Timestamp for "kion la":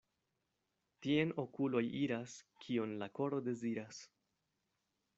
2.65-3.13